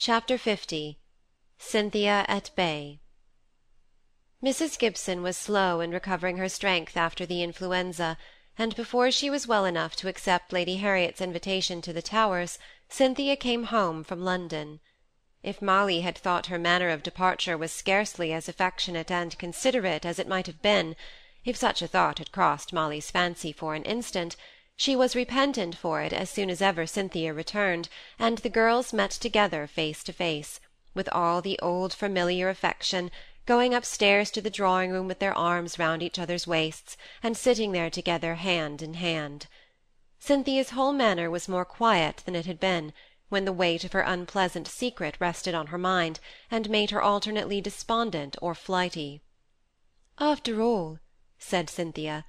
[0.00, 0.94] Chapter L.
[1.58, 3.00] Cynthia at Bay.
[4.40, 4.78] Mrs.
[4.78, 8.16] Gibson was slow in recovering her strength after the influenza,
[8.56, 13.34] and before she was well enough to accept Lady Harriet's invitation to the Towers, Cynthia
[13.34, 14.78] came home from London.
[15.42, 20.20] If Molly had thought her manner of departure was scarcely as affectionate and considerate as
[20.20, 20.94] it might have been,
[21.44, 24.36] if such a thought had crossed Molly's fancy for an instant,
[24.80, 29.10] she was repentant for it as soon as ever Cynthia returned, and the girls met
[29.10, 30.60] together face to face,
[30.94, 33.10] with all the old familiar affection,
[33.44, 37.72] going upstairs to the drawing room with their arms round each other's waists, and sitting
[37.72, 39.48] there together hand in hand.
[40.20, 42.92] Cynthia's whole manner was more quiet than it had been,
[43.30, 46.20] when the weight of her unpleasant secret rested on her mind,
[46.52, 49.22] and made her alternately despondent or flighty.
[50.20, 51.00] After all,
[51.36, 52.24] said Cynthia,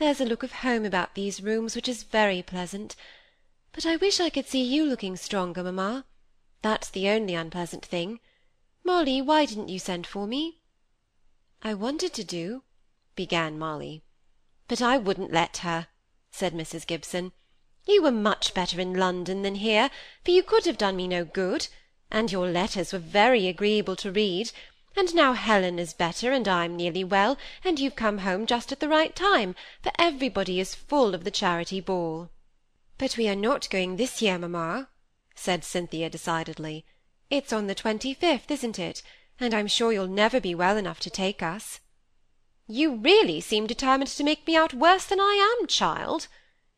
[0.00, 2.96] there's a look of home about these rooms which is very pleasant.
[3.70, 6.06] But I wish I could see you looking stronger, mamma.
[6.62, 8.18] That's the only unpleasant thing.
[8.82, 10.62] Molly, why didn't you send for me?
[11.62, 12.62] I wanted to do,
[13.14, 14.02] began Molly.
[14.68, 15.88] But I wouldn't let her,
[16.30, 16.86] said Mrs.
[16.86, 17.32] Gibson.
[17.86, 19.90] You were much better in London than here,
[20.24, 21.68] for you could have done me no good,
[22.10, 24.50] and your letters were very agreeable to read,
[24.96, 28.80] and now Helen is better, and I'm nearly well, and you've come home just at
[28.80, 32.30] the right time, for everybody is full of the charity ball.
[32.98, 34.88] But we are not going this year, mamma,
[35.34, 36.84] said Cynthia decidedly.
[37.30, 39.02] It's on the twenty-fifth, isn't it?
[39.38, 41.80] And I'm sure you'll never be well enough to take us.
[42.66, 46.28] You really seem determined to make me out worse than I am, child,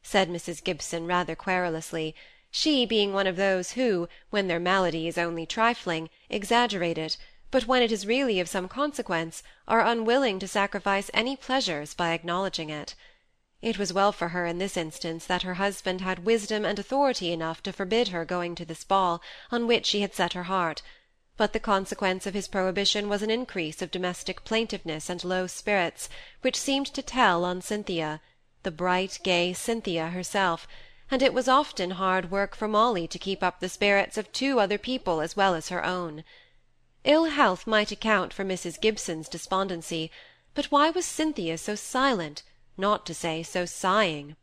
[0.03, 0.63] said Mrs.
[0.63, 2.15] Gibson rather querulously,
[2.51, 7.17] she being one of those who, when their malady is only trifling, exaggerate it,
[7.53, 12.12] but when it is really of some consequence, are unwilling to sacrifice any pleasures by
[12.12, 12.95] acknowledging it.
[13.61, 17.30] It was well for her in this instance that her husband had wisdom and authority
[17.30, 20.80] enough to forbid her going to this ball, on which she had set her heart,
[21.36, 26.08] but the consequence of his prohibition was an increase of domestic plaintiveness and low spirits,
[26.41, 28.23] which seemed to tell on Cynthia,
[28.62, 30.67] the bright, gay Cynthia herself,
[31.11, 34.58] and it was often hard work for Molly to keep up the spirits of two
[34.58, 36.24] other people as well as her own.
[37.05, 38.80] Ill health might account for Mrs.
[38.80, 40.08] Gibson's despondency,
[40.55, 42.45] but why was Cynthia so silent,
[42.77, 44.36] not to say so sighing?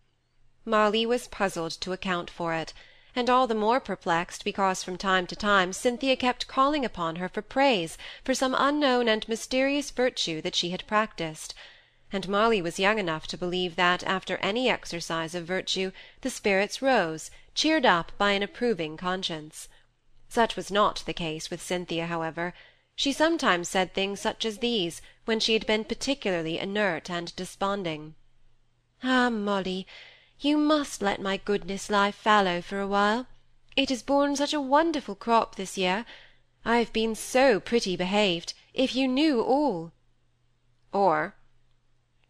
[0.65, 2.73] Molly was puzzled to account for it,
[3.15, 7.29] and all the more perplexed because from time to time Cynthia kept calling upon her
[7.29, 11.53] for praise for some unknown and mysterious virtue that she had practised,
[12.11, 16.81] and Molly was young enough to believe that after any exercise of virtue the spirits
[16.81, 19.69] rose, cheered up by an approving conscience.
[20.29, 22.53] Such was not the case with Cynthia, however.
[22.95, 28.13] She sometimes said things such as these, when she had been particularly inert and desponding.
[29.03, 29.87] Ah, Molly,
[30.39, 33.25] you must let my goodness lie fallow for a while.
[33.75, 36.05] It has borne such a wonderful crop this year.
[36.63, 39.93] I have been so pretty behaved, if you knew all.
[40.93, 41.35] Or,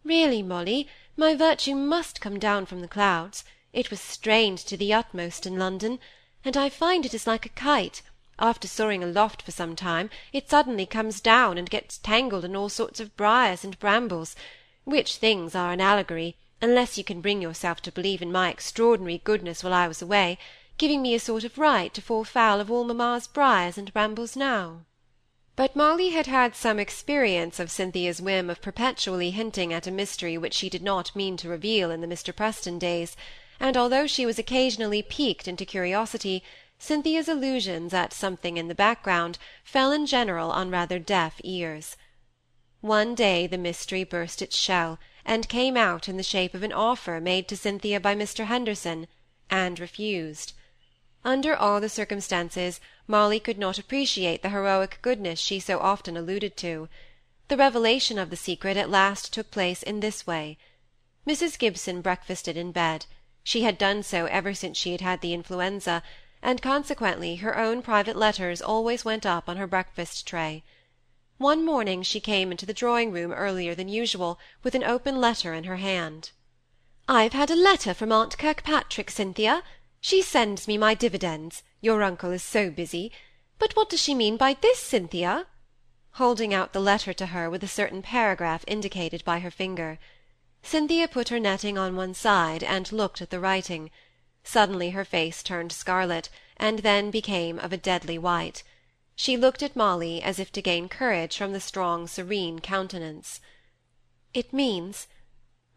[0.06, 0.88] Really, Molly,
[1.18, 3.44] my virtue must come down from the clouds.
[3.74, 6.00] It was strained to the utmost in London
[6.45, 8.01] and I find it is like a kite;
[8.39, 12.69] after soaring aloft for some time, it suddenly comes down and gets tangled in all
[12.69, 14.38] sorts of briars and brambles,
[14.85, 19.17] which things are an allegory, unless you can bring yourself to believe in my extraordinary
[19.25, 20.38] goodness while I was away,
[20.77, 24.38] giving me a sort of right to fall foul of all mamma's briars and brambles
[24.38, 24.85] now.
[25.57, 30.38] But Molly had had some experience of Cynthia's whim of perpetually hinting at a mystery
[30.38, 32.33] which she did not mean to reveal in the Mr.
[32.33, 33.17] Preston days
[33.59, 36.44] and although she was occasionally piqued into curiosity,
[36.78, 41.98] Cynthia's allusions at something in the background fell in general on rather deaf ears.
[42.81, 46.72] One day the mystery burst its shell, and came out in the shape of an
[46.72, 48.46] offer made to Cynthia by Mr.
[48.46, 49.08] Henderson,
[49.50, 50.53] and refused.
[51.25, 56.56] Under all the circumstances, Molly could not appreciate the heroic goodness she so often alluded
[56.58, 56.88] to.
[57.50, 60.58] The revelation of the secret at last took place in this way.
[61.28, 61.59] Mrs.
[61.59, 63.06] Gibson breakfasted in bed,
[63.44, 66.03] she had done so ever since she had had the influenza,
[66.41, 70.63] and consequently her own private letters always went up on her breakfast tray.
[71.38, 75.53] One morning she came into the drawing room earlier than usual, with an open letter
[75.53, 76.31] in her hand.
[77.07, 79.63] "I've had a letter from aunt Kirkpatrick, Cynthia.
[80.01, 83.12] She sends me my dividends, your uncle is so busy.
[83.57, 85.47] But what does she mean by this, Cynthia?"
[86.13, 89.97] holding out the letter to her with a certain paragraph indicated by her finger.
[90.61, 93.91] Cynthia put her netting on one side, and looked at the writing.
[94.44, 98.63] Suddenly her face turned scarlet, and then became of a deadly white.
[99.15, 103.39] She looked at Molly as if to gain courage from the strong, serene countenance.
[104.33, 105.07] It means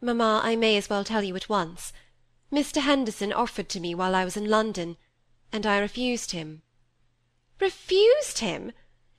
[0.01, 1.93] mamma, I may as well tell you at once.
[2.53, 2.83] Mr.
[2.83, 4.97] Henderson offered to me while I was in London,
[5.53, 6.63] and I refused him.
[7.61, 8.73] refused him!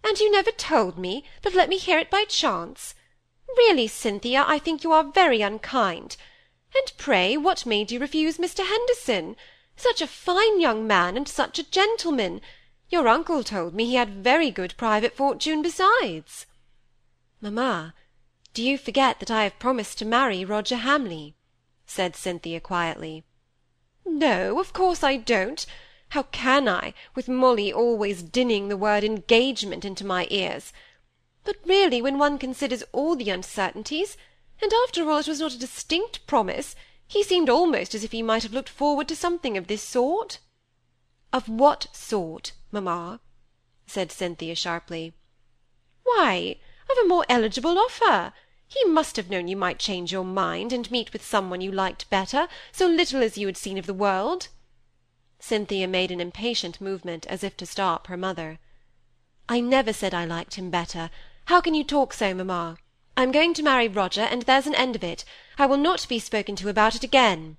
[0.04, 2.94] and you never told me, but let me hear it by chance.
[3.57, 6.18] Really, Cynthia, I think you are very unkind.
[6.75, 8.66] And pray, what made you refuse Mr.
[8.66, 9.36] Henderson?
[9.75, 12.42] Such a fine young man, and such a gentleman!
[12.90, 16.45] Your uncle told me he had very good private fortune besides.
[17.42, 17.94] Mamma,
[18.54, 21.36] do you forget that I have promised to marry Roger Hamley?
[21.86, 23.24] said Cynthia quietly.
[24.06, 25.66] No, of course I don't.
[26.10, 30.72] How can I, with Molly always dinning the word engagement into my ears?
[31.45, 34.16] But really, when one considers all the uncertainties,
[34.62, 36.75] and after all it was not a distinct promise,
[37.06, 40.40] he seemed almost as if he might have looked forward to something of this sort.
[41.34, 43.19] Of what sort, mamma?
[43.86, 45.13] said Cynthia sharply.
[46.04, 46.57] Why,
[46.90, 48.34] of a more eligible offer.
[48.68, 51.72] He must have known you might change your mind, and meet with some one you
[51.72, 54.48] liked better, so little as you had seen of the world.
[55.39, 58.60] Cynthia made an impatient movement, as if to stop her mother.
[59.50, 61.10] I never said I liked him better.
[61.45, 62.78] How can you talk so, mamma?
[63.18, 65.25] I'm going to marry Roger, and there's an end of it.
[65.57, 67.57] I will not be spoken to about it again.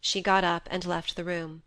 [0.00, 1.62] She got up and left the room.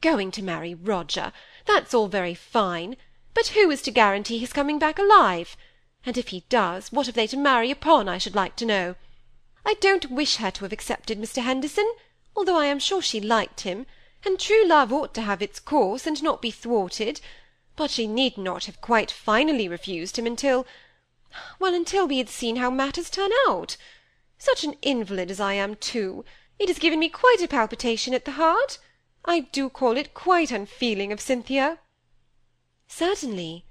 [0.00, 1.32] Going to marry Roger!
[1.66, 2.96] That's all very fine.
[3.34, 5.56] But who is to guarantee his coming back alive?
[6.06, 8.94] And if he does, what have they to marry upon, I should like to know?
[9.64, 11.42] I don't wish her to have accepted Mr.
[11.42, 11.90] Henderson,
[12.36, 13.86] although I am sure she liked him
[14.26, 17.20] and true love ought to have its course, and not be thwarted,
[17.76, 20.64] but she need not have quite finally refused him until
[21.58, 23.76] well, until we had seen how matters turn out.
[24.38, 26.24] Such an invalid as I am, too!
[26.56, 28.78] It has given me quite a palpitation at the heart.
[29.24, 31.80] I do call it quite unfeeling of Cynthia.
[32.86, 33.64] Certainly,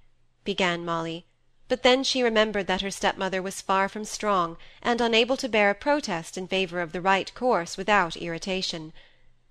[0.44, 1.26] began Molly,
[1.70, 5.70] but then she remembered that her stepmother was far from strong, and unable to bear
[5.70, 8.92] a protest in favour of the right course without irritation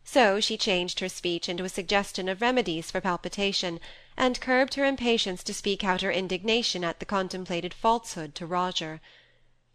[0.05, 3.79] so she changed her speech into a suggestion of remedies for palpitation,
[4.17, 9.01] and curbed her impatience to speak out her indignation at the contemplated falsehood to Roger.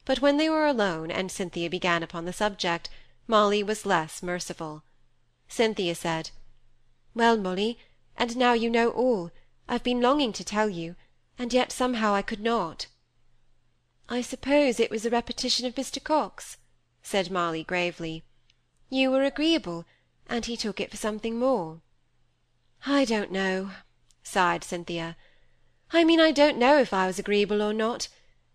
[0.05, 2.89] But when they were alone, and Cynthia began upon the subject,
[3.27, 4.83] Molly was less merciful.
[5.47, 6.31] Cynthia said,
[7.13, 7.79] "Well, Molly,
[8.15, 9.31] and now you know all.
[9.67, 10.95] I've been longing to tell you,
[11.37, 12.87] and yet somehow I could not."
[14.07, 16.01] "I suppose it was a repetition of Mr.
[16.01, 16.57] Coxe,"
[17.01, 18.23] said Molly gravely.
[18.89, 19.85] "You were agreeable
[20.29, 21.81] and he took it for something more.
[22.85, 23.71] I don't know,
[24.27, 25.15] sighed Cynthia.
[25.91, 28.09] I mean, I don't know if I was agreeable or not.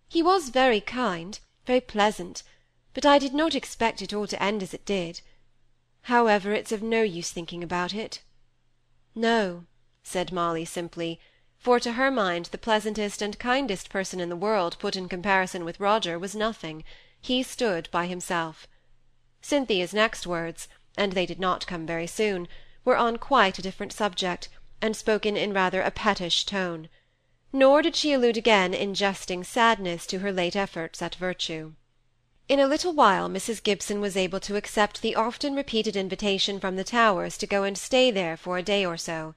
[0.09, 2.43] He was very kind, very pleasant,
[2.95, 5.23] but I did not expect it all to end as it did.
[6.03, 8.23] However, it's of no use thinking about it.
[9.15, 9.65] No,
[10.03, 11.19] said Molly simply,
[11.59, 15.65] for to her mind the pleasantest and kindest person in the world put in comparison
[15.65, 16.85] with Roger was nothing.
[17.21, 18.67] He stood by himself.
[19.41, 20.69] Cynthia's next words,
[20.99, 22.49] and they did not come very soon,
[22.85, 24.49] were on quite a different subject,
[24.83, 26.89] and spoken in rather a pettish tone.
[27.53, 31.73] Nor did she allude again in jesting sadness to her late efforts at virtue.
[32.49, 33.63] In a little while Mrs.
[33.63, 37.79] Gibson was able to accept the often repeated invitation from the Towers to go and
[37.79, 39.35] stay there for a day or so.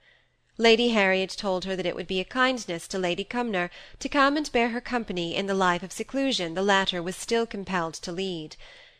[0.58, 3.70] Lady Harriet told her that it would be a kindness to Lady Cumnor
[4.00, 7.46] to come and bear her company in the life of seclusion the latter was still
[7.46, 8.56] compelled to lead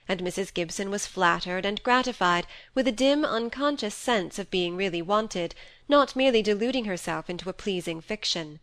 [0.08, 0.54] and Mrs.
[0.54, 5.56] Gibson was flattered and gratified with a dim unconscious sense of being really wanted,
[5.88, 8.60] not merely deluding herself into a pleasing fiction.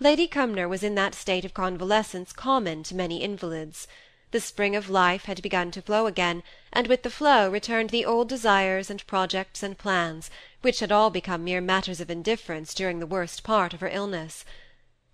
[0.00, 3.88] Lady Cumnor was in that state of convalescence common to many invalids.
[4.30, 8.04] The spring of life had begun to flow again, and with the flow returned the
[8.04, 13.00] old desires and projects and plans, which had all become mere matters of indifference during
[13.00, 14.44] the worst part of her illness.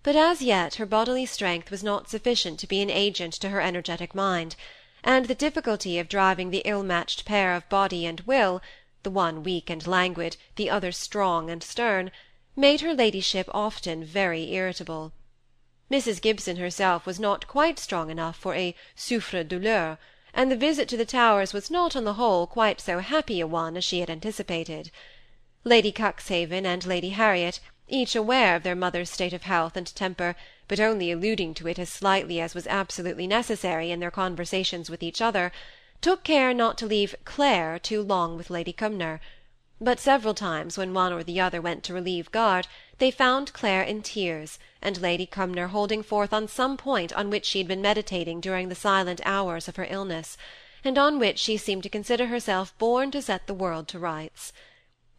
[0.03, 3.61] But as yet her bodily strength was not sufficient to be an agent to her
[3.61, 4.55] energetic mind,
[5.05, 8.59] and the difficulty of driving the ill-matched pair of body and will,
[9.03, 12.11] the one weak and languid, the other strong and stern,
[12.55, 15.13] made her ladyship often very irritable.
[15.91, 16.19] Mrs.
[16.19, 19.99] Gibson herself was not quite strong enough for a souffre-douleur,
[20.33, 23.45] and the visit to the Towers was not on the whole quite so happy a
[23.45, 24.89] one as she had anticipated.
[25.63, 30.35] Lady Cuxhaven and Lady Harriet, each aware of their mother's state of health and temper,
[30.67, 35.03] but only alluding to it as slightly as was absolutely necessary in their conversations with
[35.03, 35.51] each other,
[36.01, 39.21] took care not to leave Clare too long with Lady Cumnor;
[39.79, 42.67] but several times when one or the other went to relieve guard,
[42.97, 47.45] they found Clare in tears, and Lady Cumnor holding forth on some point on which
[47.45, 50.35] she had been meditating during the silent hours of her illness,
[50.83, 54.51] and on which she seemed to consider herself born to set the world to rights.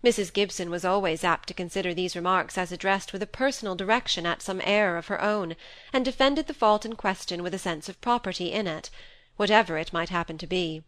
[0.05, 0.33] Mrs.
[0.33, 4.43] Gibson was always apt to consider these remarks as addressed with a personal direction at
[4.43, 5.57] some error of her own,
[5.93, 8.91] and defended the fault in question with a sense of property in it,
[9.37, 10.83] whatever it might happen to be.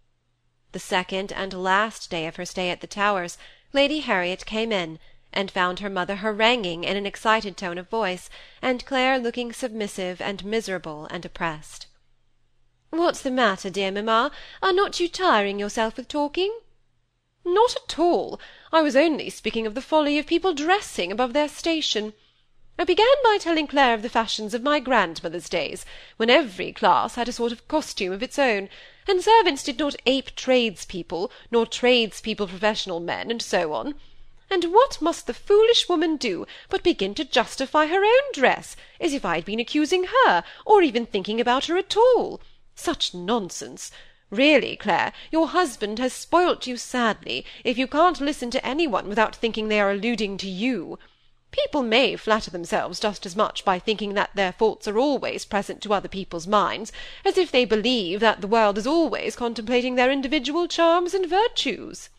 [0.73, 3.38] The second and last day of her stay at the Towers,
[3.73, 4.99] Lady Harriet came in,
[5.33, 8.29] and found her mother haranguing in an excited tone of voice,
[8.61, 11.87] and Clare looking submissive and miserable and oppressed.
[12.91, 14.31] "What's the matter, dear mamma?
[14.62, 16.55] Are not you tiring yourself with talking?"
[17.50, 18.38] "Not at all.
[18.75, 22.12] I was only speaking of the folly of people dressing above their station.
[22.78, 25.87] I began by telling Clare of the fashions of my grandmother's days,
[26.19, 28.69] when every class had a sort of costume of its own,
[29.07, 33.95] and servants did not ape tradespeople, nor tradespeople professional men, and so on.
[34.50, 39.14] And what must the foolish woman do but begin to justify her own dress, as
[39.14, 42.43] if I had been accusing her, or even thinking about her at all?
[42.75, 43.90] Such nonsense!
[44.30, 49.08] Really, Clare, your husband has spoilt you sadly, if you can't listen to any one
[49.08, 50.99] without thinking they are alluding to you.
[51.50, 55.80] People may flatter themselves just as much by thinking that their faults are always present
[55.80, 56.92] to other people's minds,
[57.25, 62.11] as if they believe that the world is always contemplating their individual charms and virtues."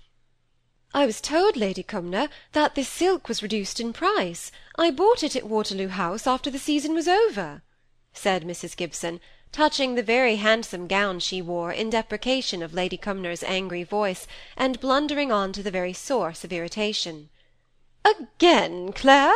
[0.95, 4.51] "I was told, Lady Cumnor, that this silk was reduced in price.
[4.79, 7.61] I bought it at Waterloo House after the season was over,"
[8.11, 8.75] said Mrs.
[8.75, 14.27] Gibson, touching the very handsome gown she wore in deprecation of Lady Cumnor's angry voice,
[14.55, 17.29] and blundering on to the very source of irritation.
[18.05, 19.33] Again, Clare!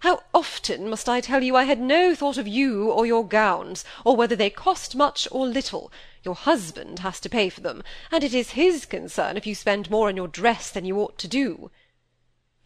[0.00, 3.84] How often must I tell you I had no thought of you or your gowns,
[4.04, 5.90] or whether they cost much or little?
[6.22, 9.90] Your husband has to pay for them, and it is his concern if you spend
[9.90, 11.70] more on your dress than you ought to do.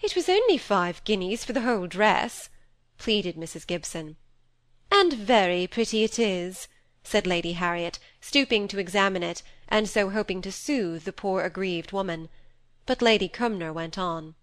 [0.02, 2.50] It was only five guineas for the whole dress,
[2.98, 3.66] pleaded Mrs.
[3.66, 4.16] Gibson.
[4.94, 6.68] And very pretty it is,
[7.02, 11.92] said Lady Harriet, stooping to examine it, and so hoping to soothe the poor aggrieved
[11.92, 12.28] woman.
[12.84, 14.34] But Lady Cumnor went on.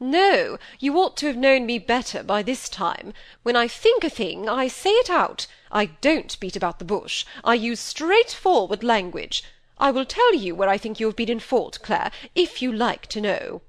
[0.00, 3.12] No, you ought to have known me better by this time.
[3.42, 5.46] When I think a thing, I say it out.
[5.70, 7.26] I don't beat about the bush.
[7.44, 9.44] I use straightforward language.
[9.76, 12.72] I will tell you where I think you have been in fault, Clare, if you
[12.72, 13.60] like to know.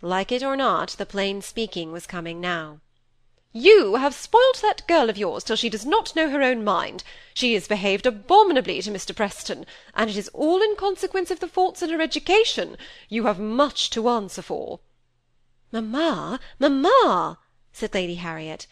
[0.00, 2.78] Like it or not, the plain speaking was coming now.
[3.54, 7.04] You have spoilt that girl of yours till she does not know her own mind.
[7.34, 9.14] She has behaved abominably to Mr.
[9.14, 12.78] Preston, and it is all in consequence of the faults in her education.
[13.10, 14.80] You have much to answer for.
[15.70, 17.38] Mamma, mamma,
[17.72, 18.66] said Lady Harriet,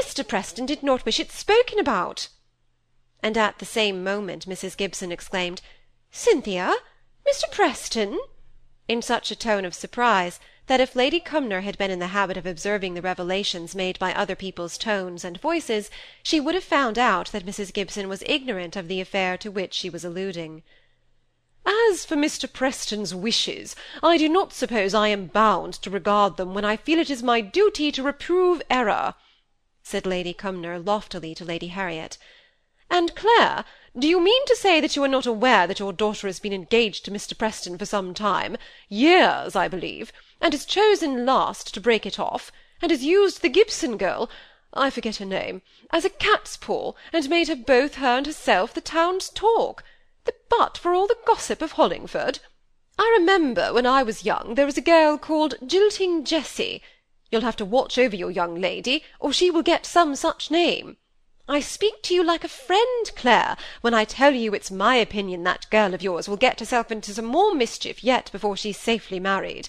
[0.00, 0.26] Mr.
[0.26, 2.28] Preston did not wish it spoken about.
[3.24, 4.76] And at the same moment Mrs.
[4.76, 5.60] Gibson exclaimed,
[6.12, 6.74] Cynthia,
[7.26, 7.50] Mr.
[7.50, 8.18] Preston?
[8.90, 12.36] In such a tone of surprise that if Lady Cumnor had been in the habit
[12.36, 15.92] of observing the revelations made by other people's tones and voices,
[16.24, 17.72] she would have found out that Mrs.
[17.72, 20.64] Gibson was ignorant of the affair to which she was alluding.
[21.64, 22.52] As for Mr.
[22.52, 26.98] Preston's wishes, I do not suppose I am bound to regard them when I feel
[26.98, 29.14] it is my duty to reprove error,"
[29.84, 32.18] said Lady Cumnor loftily to Lady Harriet.
[32.90, 33.64] "And, Clare,
[33.98, 36.52] do you mean to say that you are not aware that your daughter has been
[36.52, 37.36] engaged to Mr.
[37.36, 38.56] Preston for some time,
[38.88, 43.48] years, I believe, and has chosen last to break it off, and has used the
[43.48, 44.30] Gibson girl,
[44.72, 48.72] I forget her name, as a cat's paw, and made her both her and herself
[48.72, 49.82] the town's talk?
[50.24, 52.38] the butt for all the gossip of Hollingford.
[52.96, 56.82] I remember when I was young there was a girl called Jilting Jessie.
[57.32, 60.98] You'll have to watch over your young lady, or she will get some such name.
[61.50, 65.42] I speak to you like a friend, Clare, when I tell you it's my opinion
[65.42, 69.20] that girl of yours will get herself into some more mischief yet before she's safely
[69.20, 69.68] married.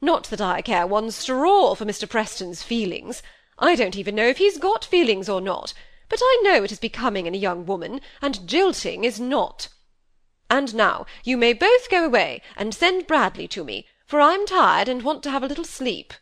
[0.00, 2.08] Not that I care one straw for Mr.
[2.08, 3.22] Preston's feelings.
[3.56, 5.72] I don't even know if he's got feelings or not
[6.12, 9.68] but I know it is becoming in a young woman, and jilting is not.
[10.50, 14.88] And now you may both go away, and send Bradley to me, for I'm tired
[14.88, 16.12] and want to have a little sleep.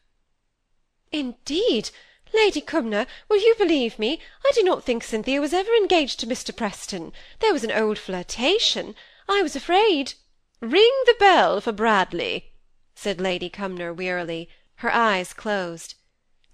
[1.11, 1.91] Indeed,
[2.33, 4.21] Lady Cumnor, will you believe me?
[4.45, 6.55] I do not think Cynthia was ever engaged to Mr.
[6.55, 7.13] Preston.
[7.41, 8.95] There was an old flirtation.
[9.29, 10.15] I was afraid.
[10.61, 12.53] Ring the bell for Bradley,
[12.95, 15.95] said Lady Cumnor wearily, her eyes closed.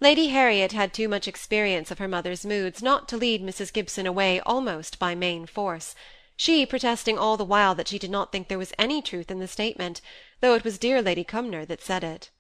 [0.01, 3.73] Lady Harriet had too much experience of her mother's moods not to lead Mrs.
[3.73, 5.95] Gibson away almost by main force,
[6.37, 9.39] she protesting all the while that she did not think there was any truth in
[9.39, 10.03] the statement,
[10.41, 12.31] though it was dear Lady Cumnor that said it.